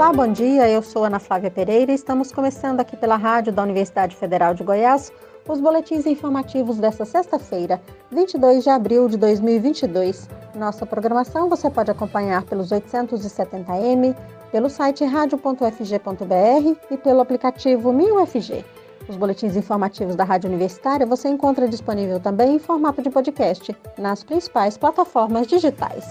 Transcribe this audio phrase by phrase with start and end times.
[0.00, 0.66] Olá, bom dia.
[0.66, 4.64] Eu sou Ana Flávia Pereira e estamos começando aqui pela rádio da Universidade Federal de
[4.64, 5.12] Goiás
[5.46, 7.78] os boletins informativos desta sexta-feira,
[8.10, 10.26] 22 de abril de 2022.
[10.54, 14.16] Nossa programação você pode acompanhar pelos 870m,
[14.50, 18.64] pelo site radio.fg.br e pelo aplicativo 1000FG.
[19.06, 24.24] Os boletins informativos da Rádio Universitária você encontra disponível também em formato de podcast nas
[24.24, 26.06] principais plataformas digitais.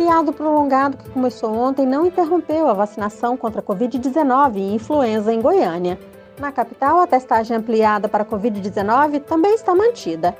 [0.00, 5.42] Feriado prolongado que começou ontem não interrompeu a vacinação contra a Covid-19 e influenza em
[5.42, 6.00] Goiânia.
[6.38, 10.34] Na capital, a testagem ampliada para a Covid-19 também está mantida.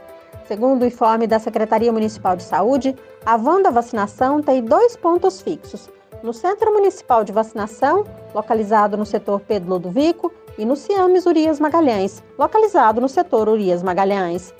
[0.49, 2.97] Segundo o informe da Secretaria Municipal de Saúde,
[3.27, 5.91] a van da vacinação tem dois pontos fixos:
[6.23, 12.23] no Centro Municipal de Vacinação, localizado no setor Pedro Ludovico, e no Ciames Urias Magalhães,
[12.39, 14.55] localizado no setor Urias Magalhães.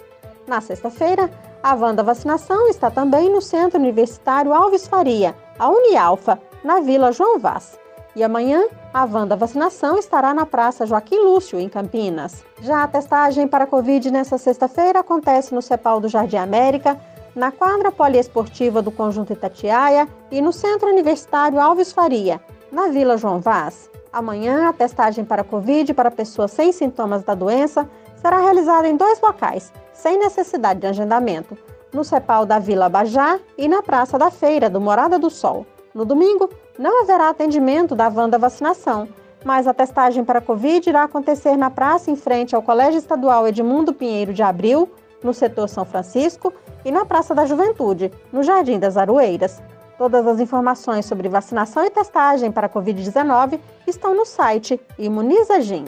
[0.47, 1.31] Na sexta-feira,
[1.63, 7.13] a van da vacinação está também no Centro Universitário Alves Faria, a Unialfa, na Vila
[7.13, 7.79] João Vaz.
[8.17, 12.43] E amanhã, a van da vacinação estará na Praça Joaquim Lúcio, em Campinas.
[12.63, 16.99] Já a testagem para Covid nesta sexta-feira acontece no CEPAL do Jardim América,
[17.37, 22.41] na quadra poliesportiva do Conjunto Itatiaia e no Centro Universitário Alves Faria,
[22.73, 23.91] na Vila João Vaz.
[24.13, 27.89] Amanhã, a testagem para Covid para pessoas sem sintomas da doença
[28.21, 31.57] será realizada em dois locais, sem necessidade de agendamento,
[31.93, 35.67] no CEPAL da Vila Bajá e na Praça da Feira do Morada do Sol.
[35.95, 36.49] No domingo,
[36.79, 39.09] não haverá atendimento da van da vacinação,
[39.45, 43.93] mas a testagem para Covid irá acontecer na praça em frente ao Colégio Estadual Edmundo
[43.93, 44.89] Pinheiro de Abril,
[45.23, 46.53] no setor São Francisco,
[46.85, 49.63] e na Praça da Juventude, no Jardim das Aroeiras.
[49.99, 55.85] Todas as informações sobre vacinação e testagem para Covid-19 estão no site Imunizagin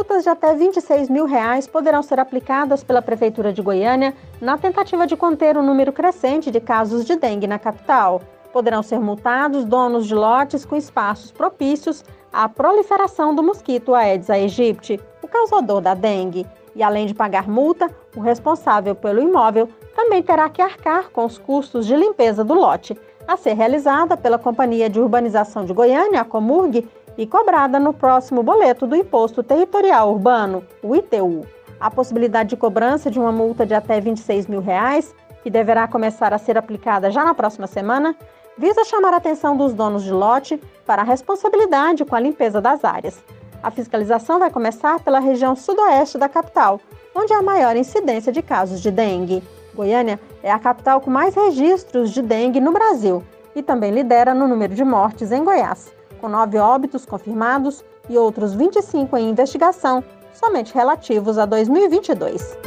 [0.00, 5.06] multas de até 26 mil reais poderão ser aplicadas pela Prefeitura de Goiânia na tentativa
[5.06, 8.22] de conter o número crescente de casos de dengue na capital.
[8.50, 14.98] Poderão ser multados donos de lotes com espaços propícios à proliferação do mosquito Aedes aegypti,
[15.22, 16.46] o causador da dengue.
[16.74, 21.36] E além de pagar multa, o responsável pelo imóvel também terá que arcar com os
[21.36, 22.98] custos de limpeza do lote,
[23.28, 26.88] a ser realizada pela Companhia de Urbanização de Goiânia, a Comurg,
[27.20, 31.46] e cobrada no próximo boleto do Imposto Territorial Urbano, o ITU.
[31.78, 36.32] A possibilidade de cobrança de uma multa de até 26 mil reais, que deverá começar
[36.32, 38.16] a ser aplicada já na próxima semana,
[38.56, 42.86] visa chamar a atenção dos donos de lote para a responsabilidade com a limpeza das
[42.86, 43.22] áreas.
[43.62, 46.80] A fiscalização vai começar pela região sudoeste da capital,
[47.14, 49.42] onde há maior incidência de casos de dengue.
[49.74, 53.22] Goiânia é a capital com mais registros de dengue no Brasil
[53.54, 58.54] e também lidera no número de mortes em Goiás com nove óbitos confirmados e outros
[58.54, 62.58] 25 em investigação, somente relativos a 2022.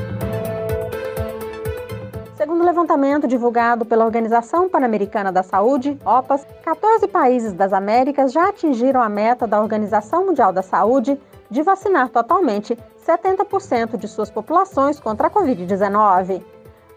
[2.35, 8.49] Segundo o levantamento divulgado pela Organização Pan-Americana da Saúde, OPAS, 14 países das Américas já
[8.49, 11.17] atingiram a meta da Organização Mundial da Saúde
[11.49, 12.77] de vacinar totalmente
[13.07, 16.43] 70% de suas populações contra a Covid-19.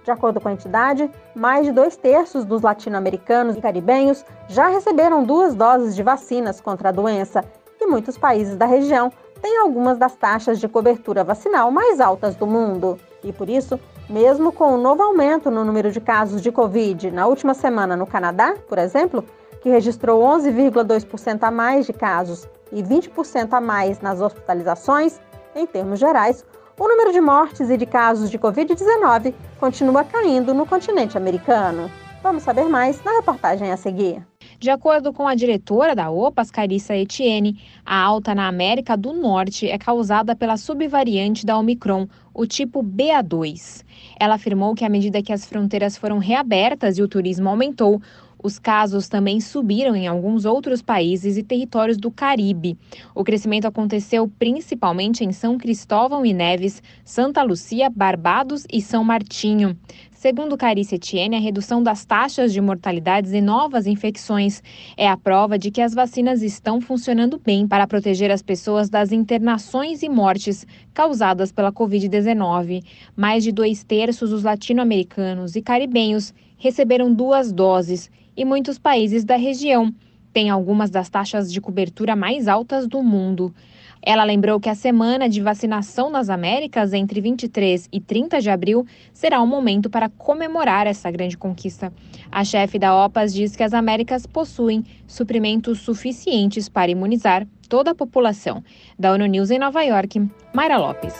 [0.06, 5.24] De acordo com a entidade, mais de dois terços dos latino-americanos e caribenhos já receberam
[5.24, 7.44] duas doses de vacinas contra a doença
[7.80, 9.12] e muitos países da região
[9.42, 12.96] têm algumas das taxas de cobertura vacinal mais altas do mundo.
[13.24, 17.26] E por isso, mesmo com o novo aumento no número de casos de Covid na
[17.26, 19.24] última semana no Canadá, por exemplo,
[19.60, 25.18] que registrou 11,2% a mais de casos e 20% a mais nas hospitalizações,
[25.52, 26.44] em termos gerais,
[26.78, 31.90] o número de mortes e de casos de Covid-19 continua caindo no continente americano.
[32.22, 34.20] Vamos saber mais na reportagem a seguir.
[34.58, 39.68] De acordo com a diretora da OPAS, Carissa Etienne, a alta na América do Norte
[39.68, 43.84] é causada pela subvariante da Omicron, o tipo BA2.
[44.18, 48.00] Ela afirmou que à medida que as fronteiras foram reabertas e o turismo aumentou,
[48.46, 52.78] os casos também subiram em alguns outros países e territórios do Caribe.
[53.12, 59.76] O crescimento aconteceu principalmente em São Cristóvão e Neves, Santa Lucia, Barbados e São Martinho.
[60.12, 64.62] Segundo Carice Etienne, a redução das taxas de mortalidades e novas infecções
[64.96, 69.10] é a prova de que as vacinas estão funcionando bem para proteger as pessoas das
[69.10, 70.64] internações e mortes
[70.94, 72.84] causadas pela Covid-19.
[73.16, 79.36] Mais de dois terços dos latino-americanos e caribenhos receberam duas doses e muitos países da
[79.36, 79.94] região
[80.32, 83.54] têm algumas das taxas de cobertura mais altas do mundo.
[84.02, 88.86] Ela lembrou que a semana de vacinação nas Américas, entre 23 e 30 de abril,
[89.12, 91.92] será um momento para comemorar essa grande conquista.
[92.30, 97.94] A chefe da OPAS diz que as Américas possuem suprimentos suficientes para imunizar toda a
[97.94, 98.62] população.
[98.98, 100.20] Da ONU News em Nova York,
[100.54, 101.14] Mayra Lopes.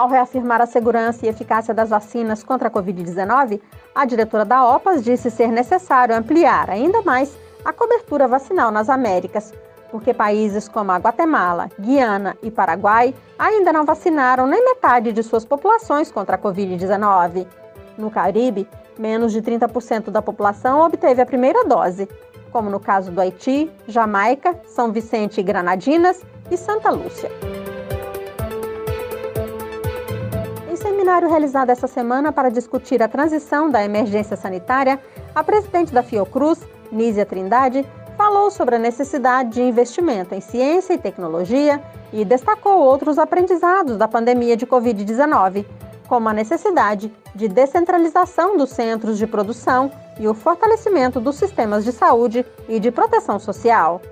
[0.00, 3.60] Ao reafirmar a segurança e eficácia das vacinas contra a Covid-19,
[3.94, 9.52] a diretora da OPAS disse ser necessário ampliar ainda mais a cobertura vacinal nas Américas,
[9.90, 15.44] porque países como a Guatemala, Guiana e Paraguai ainda não vacinaram nem metade de suas
[15.44, 17.46] populações contra a Covid-19.
[17.98, 18.66] No Caribe,
[18.98, 22.08] menos de 30% da população obteve a primeira dose,
[22.50, 27.49] como no caso do Haiti, Jamaica, São Vicente e Granadinas e Santa Lúcia.
[31.00, 35.00] Seminário realizado essa semana para discutir a transição da emergência sanitária,
[35.34, 36.60] a presidente da Fiocruz,
[36.92, 37.86] Nízia Trindade,
[38.18, 41.82] falou sobre a necessidade de investimento em ciência e tecnologia
[42.12, 45.64] e destacou outros aprendizados da pandemia de Covid-19,
[46.06, 51.92] como a necessidade de descentralização dos centros de produção e o fortalecimento dos sistemas de
[51.92, 54.02] saúde e de proteção social.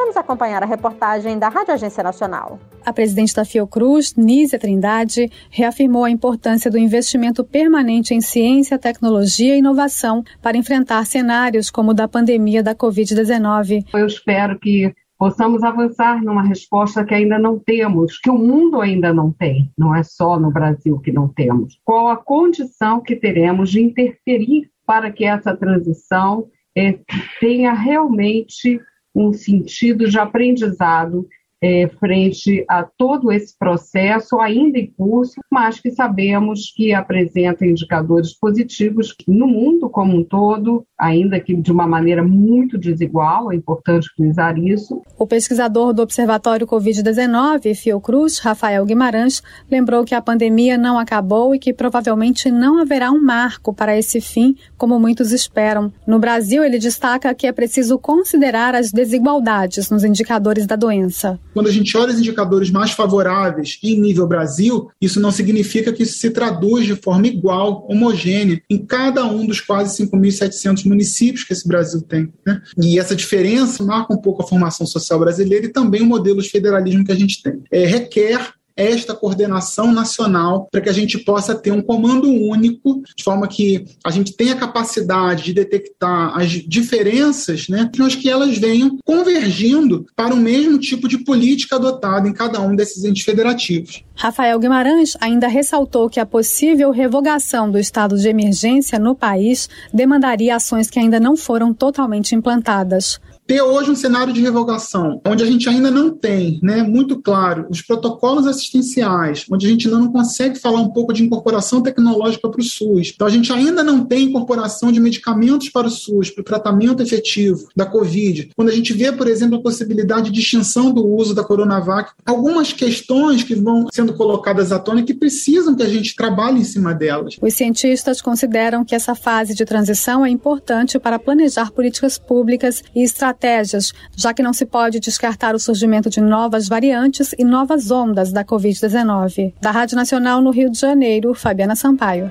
[0.00, 2.58] Vamos acompanhar a reportagem da Rádio Agência Nacional.
[2.86, 9.54] A presidente da Fiocruz, Nízia Trindade, reafirmou a importância do investimento permanente em ciência, tecnologia
[9.54, 13.84] e inovação para enfrentar cenários como o da pandemia da Covid-19.
[13.92, 19.12] Eu espero que possamos avançar numa resposta que ainda não temos, que o mundo ainda
[19.12, 21.78] não tem, não é só no Brasil que não temos.
[21.84, 26.98] Qual a condição que teremos de interferir para que essa transição é,
[27.38, 28.80] tenha realmente
[29.14, 31.28] um sentido de aprendizado
[31.62, 38.32] é, frente a todo esse processo ainda em curso, mas que sabemos que apresenta indicadores
[38.32, 44.08] positivos no mundo como um todo, ainda que de uma maneira muito desigual, é importante
[44.16, 45.02] frisar isso.
[45.18, 51.58] O pesquisador do Observatório Covid-19, Fiocruz, Rafael Guimarães, lembrou que a pandemia não acabou e
[51.58, 55.92] que provavelmente não haverá um marco para esse fim, como muitos esperam.
[56.06, 61.38] No Brasil, ele destaca que é preciso considerar as desigualdades nos indicadores da doença.
[61.52, 66.02] Quando a gente olha os indicadores mais favoráveis em nível Brasil, isso não significa que
[66.02, 71.52] isso se traduz de forma igual, homogênea, em cada um dos quase 5.700 municípios que
[71.52, 72.32] esse Brasil tem.
[72.46, 72.60] Né?
[72.80, 76.48] E essa diferença marca um pouco a formação social brasileira e também o modelo de
[76.48, 77.62] federalismo que a gente tem.
[77.70, 83.22] É, requer esta coordenação nacional para que a gente possa ter um comando único, de
[83.22, 88.98] forma que a gente tenha capacidade de detectar as diferenças, né, mas que elas venham
[89.04, 94.02] convergindo para o mesmo tipo de política adotada em cada um desses entes federativos.
[94.14, 100.56] Rafael Guimarães ainda ressaltou que a possível revogação do estado de emergência no país demandaria
[100.56, 103.20] ações que ainda não foram totalmente implantadas
[103.50, 107.66] ter hoje um cenário de revogação, onde a gente ainda não tem né, muito claro
[107.68, 112.48] os protocolos assistenciais, onde a gente ainda não consegue falar um pouco de incorporação tecnológica
[112.48, 113.10] para o SUS.
[113.12, 117.02] Então, a gente ainda não tem incorporação de medicamentos para o SUS, para o tratamento
[117.02, 118.50] efetivo da Covid.
[118.54, 122.72] Quando a gente vê, por exemplo, a possibilidade de extinção do uso da Coronavac, algumas
[122.72, 126.94] questões que vão sendo colocadas à tona que precisam que a gente trabalhe em cima
[126.94, 127.34] delas.
[127.42, 133.02] Os cientistas consideram que essa fase de transição é importante para planejar políticas públicas e
[133.02, 137.90] estratégias estratégias, já que não se pode descartar o surgimento de novas variantes e novas
[137.90, 139.54] ondas da Covid-19.
[139.60, 142.30] Da Rádio Nacional no Rio de Janeiro, Fabiana Sampaio.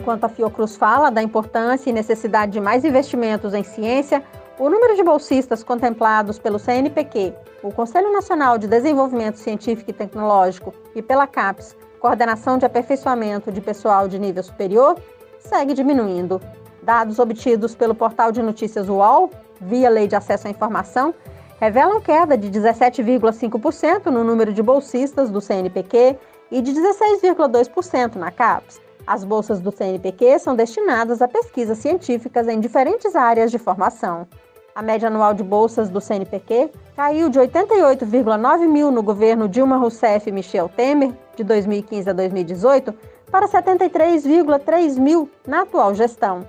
[0.00, 4.24] enquanto a Fiocruz fala da importância e necessidade de mais investimentos em ciência,
[4.58, 10.72] o número de bolsistas contemplados pelo CNPq, o Conselho Nacional de Desenvolvimento Científico e Tecnológico,
[10.96, 14.96] e pela CAPES, Coordenação de Aperfeiçoamento de Pessoal de Nível Superior,
[15.38, 16.40] segue diminuindo.
[16.82, 21.14] Dados obtidos pelo portal de notícias UOL, via Lei de Acesso à Informação,
[21.60, 26.16] revelam queda de 17,5% no número de bolsistas do CNPq
[26.50, 28.80] e de 16,2% na CAPES.
[29.06, 34.26] As bolsas do CNPq são destinadas a pesquisas científicas em diferentes áreas de formação.
[34.74, 40.28] A média anual de bolsas do CNPq caiu de 88,9 mil no governo Dilma Rousseff
[40.30, 42.94] e Michel Temer, de 2015 a 2018,
[43.30, 46.46] para 73,3 mil na atual gestão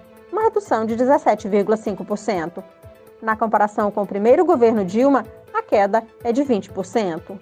[0.52, 2.62] redução de 17,5%.
[3.22, 7.40] Na comparação com o primeiro governo Dilma, a queda é de 20%.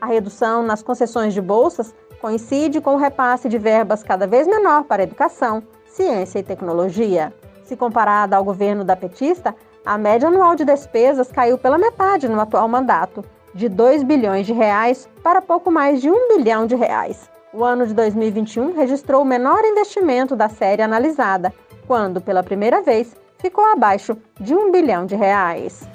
[0.00, 4.84] A redução nas concessões de bolsas coincide com o repasse de verbas cada vez menor
[4.84, 7.32] para educação, ciência e tecnologia.
[7.64, 12.40] Se comparada ao governo da petista, a média anual de despesas caiu pela metade no
[12.40, 17.28] atual mandato, de 2 bilhões de reais para pouco mais de 1 bilhão de reais.
[17.52, 21.52] O ano de 2021 registrou o menor investimento da série analisada,
[21.86, 25.88] quando, pela primeira vez, ficou abaixo de um bilhão de reais.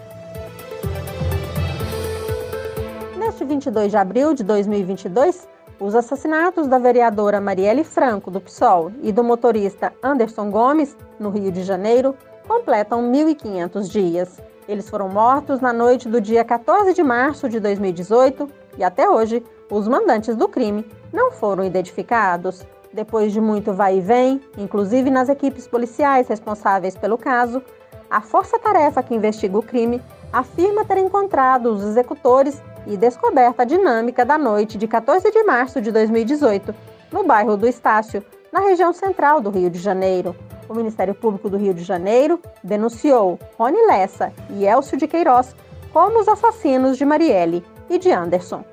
[3.18, 5.48] Neste 22 de abril de 2022,
[5.80, 11.52] os assassinatos da vereadora Marielle Franco, do PSOL, e do motorista Anderson Gomes, no Rio
[11.52, 12.16] de Janeiro,
[12.48, 14.42] completam 1.500 dias.
[14.68, 19.44] Eles foram mortos na noite do dia 14 de março de 2018, E até hoje,
[19.70, 22.66] os mandantes do crime não foram identificados.
[22.92, 27.62] Depois de muito vai e vem, inclusive nas equipes policiais responsáveis pelo caso,
[28.10, 30.02] a força-tarefa que investiga o crime
[30.34, 35.80] afirma ter encontrado os executores e descoberto a dinâmica da noite de 14 de março
[35.80, 36.74] de 2018,
[37.12, 40.36] no bairro do Estácio, na região central do Rio de Janeiro.
[40.68, 45.56] O Ministério Público do Rio de Janeiro denunciou Rony Lessa e Elcio de Queiroz
[45.94, 48.64] como os assassinos de Marielle e de Anderson.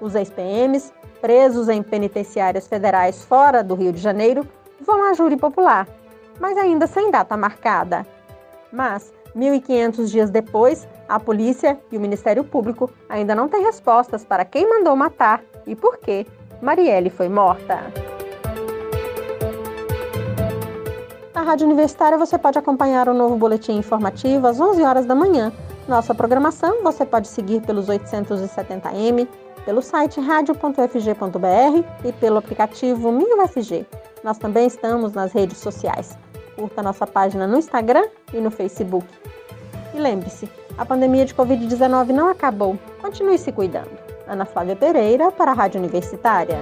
[0.00, 0.92] Os ex-PMs,
[1.24, 4.46] presos em penitenciárias federais fora do Rio de Janeiro,
[4.78, 5.88] vão à júri popular,
[6.38, 8.06] mas ainda sem data marcada.
[8.70, 14.44] Mas, 1.500 dias depois, a polícia e o Ministério Público ainda não têm respostas para
[14.44, 16.26] quem mandou matar e por que
[16.60, 17.80] Marielle foi morta.
[21.34, 25.50] Na Rádio Universitária você pode acompanhar o novo boletim informativo às 11 horas da manhã.
[25.88, 29.26] Nossa programação você pode seguir pelos 870m,
[29.64, 33.86] pelo site radio.fg.br e pelo aplicativo MinUFG.
[34.22, 36.16] Nós também estamos nas redes sociais.
[36.56, 39.06] Curta nossa página no Instagram e no Facebook.
[39.92, 42.78] E lembre-se, a pandemia de Covid-19 não acabou.
[43.00, 43.90] Continue se cuidando.
[44.26, 46.58] Ana Flávia Pereira, para a Rádio Universitária.